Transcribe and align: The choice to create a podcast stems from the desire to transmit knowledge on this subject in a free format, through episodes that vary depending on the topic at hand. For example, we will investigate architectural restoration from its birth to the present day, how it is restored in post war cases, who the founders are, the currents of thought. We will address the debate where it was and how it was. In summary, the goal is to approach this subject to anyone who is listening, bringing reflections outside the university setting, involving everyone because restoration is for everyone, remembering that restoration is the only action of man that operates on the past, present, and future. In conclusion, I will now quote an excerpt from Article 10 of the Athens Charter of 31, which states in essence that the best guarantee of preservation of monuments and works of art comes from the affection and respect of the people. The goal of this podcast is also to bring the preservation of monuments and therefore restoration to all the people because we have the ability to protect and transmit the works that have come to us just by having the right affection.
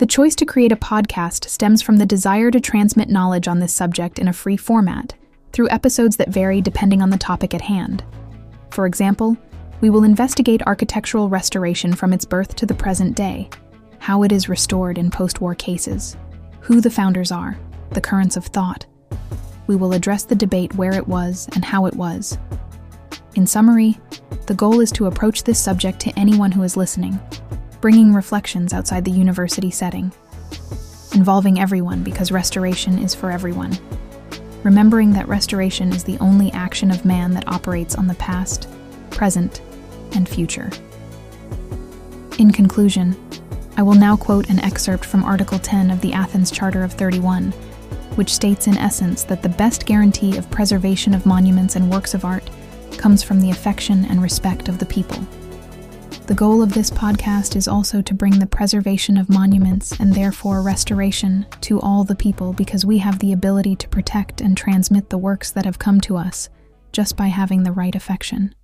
The 0.00 0.06
choice 0.06 0.34
to 0.36 0.46
create 0.46 0.72
a 0.72 0.76
podcast 0.76 1.46
stems 1.50 1.82
from 1.82 1.98
the 1.98 2.06
desire 2.06 2.50
to 2.52 2.58
transmit 2.58 3.10
knowledge 3.10 3.46
on 3.46 3.58
this 3.58 3.74
subject 3.74 4.18
in 4.18 4.28
a 4.28 4.32
free 4.32 4.56
format, 4.56 5.12
through 5.52 5.68
episodes 5.68 6.16
that 6.16 6.30
vary 6.30 6.62
depending 6.62 7.02
on 7.02 7.10
the 7.10 7.18
topic 7.18 7.52
at 7.52 7.60
hand. 7.60 8.02
For 8.70 8.86
example, 8.86 9.36
we 9.82 9.90
will 9.90 10.04
investigate 10.04 10.62
architectural 10.62 11.28
restoration 11.28 11.92
from 11.92 12.14
its 12.14 12.24
birth 12.24 12.56
to 12.56 12.64
the 12.64 12.72
present 12.72 13.14
day, 13.14 13.50
how 13.98 14.22
it 14.22 14.32
is 14.32 14.48
restored 14.48 14.96
in 14.96 15.10
post 15.10 15.42
war 15.42 15.54
cases, 15.54 16.16
who 16.60 16.80
the 16.80 16.88
founders 16.88 17.30
are, 17.30 17.58
the 17.90 18.00
currents 18.00 18.38
of 18.38 18.46
thought. 18.46 18.86
We 19.66 19.76
will 19.76 19.92
address 19.92 20.24
the 20.24 20.34
debate 20.34 20.74
where 20.76 20.94
it 20.94 21.08
was 21.08 21.46
and 21.54 21.62
how 21.62 21.84
it 21.84 21.94
was. 21.94 22.38
In 23.34 23.46
summary, 23.46 24.00
the 24.46 24.54
goal 24.54 24.80
is 24.80 24.92
to 24.92 25.08
approach 25.08 25.44
this 25.44 25.62
subject 25.62 26.00
to 26.00 26.18
anyone 26.18 26.52
who 26.52 26.62
is 26.62 26.74
listening, 26.74 27.20
bringing 27.80 28.12
reflections 28.12 28.72
outside 28.72 29.04
the 29.04 29.10
university 29.10 29.70
setting, 29.70 30.12
involving 31.14 31.58
everyone 31.58 32.02
because 32.02 32.30
restoration 32.30 32.98
is 32.98 33.14
for 33.14 33.30
everyone, 33.30 33.76
remembering 34.62 35.12
that 35.12 35.28
restoration 35.28 35.92
is 35.92 36.04
the 36.04 36.18
only 36.18 36.52
action 36.52 36.90
of 36.90 37.04
man 37.04 37.32
that 37.32 37.48
operates 37.48 37.94
on 37.94 38.06
the 38.06 38.14
past, 38.14 38.68
present, 39.10 39.62
and 40.14 40.28
future. 40.28 40.70
In 42.38 42.50
conclusion, 42.52 43.16
I 43.76 43.82
will 43.82 43.94
now 43.94 44.16
quote 44.16 44.50
an 44.50 44.60
excerpt 44.60 45.04
from 45.04 45.24
Article 45.24 45.58
10 45.58 45.90
of 45.90 46.00
the 46.02 46.12
Athens 46.12 46.50
Charter 46.50 46.84
of 46.84 46.92
31, 46.92 47.52
which 48.16 48.34
states 48.34 48.66
in 48.66 48.76
essence 48.76 49.24
that 49.24 49.42
the 49.42 49.48
best 49.48 49.86
guarantee 49.86 50.36
of 50.36 50.50
preservation 50.50 51.14
of 51.14 51.24
monuments 51.24 51.76
and 51.76 51.90
works 51.90 52.12
of 52.12 52.24
art 52.24 52.50
comes 52.98 53.22
from 53.22 53.40
the 53.40 53.50
affection 53.50 54.04
and 54.06 54.22
respect 54.22 54.68
of 54.68 54.78
the 54.78 54.86
people. 54.86 55.26
The 56.26 56.34
goal 56.34 56.62
of 56.62 56.74
this 56.74 56.90
podcast 56.90 57.56
is 57.56 57.66
also 57.66 58.02
to 58.02 58.14
bring 58.14 58.38
the 58.38 58.46
preservation 58.46 59.16
of 59.16 59.28
monuments 59.28 59.98
and 59.98 60.14
therefore 60.14 60.62
restoration 60.62 61.46
to 61.62 61.80
all 61.80 62.04
the 62.04 62.14
people 62.14 62.52
because 62.52 62.84
we 62.84 62.98
have 62.98 63.18
the 63.18 63.32
ability 63.32 63.76
to 63.76 63.88
protect 63.88 64.40
and 64.40 64.56
transmit 64.56 65.10
the 65.10 65.18
works 65.18 65.50
that 65.50 65.64
have 65.64 65.78
come 65.78 66.00
to 66.02 66.16
us 66.16 66.48
just 66.92 67.16
by 67.16 67.26
having 67.26 67.62
the 67.62 67.72
right 67.72 67.94
affection. 67.94 68.54